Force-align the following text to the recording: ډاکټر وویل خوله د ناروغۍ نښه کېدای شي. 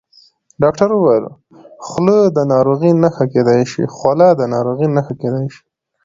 ډاکټر 0.63 0.89
وویل 0.93 1.25
خوله 1.87 2.17
د 2.37 2.39
ناروغۍ 2.53 2.91
نښه 4.95 5.13
کېدای 5.23 5.45
شي. 5.53 5.61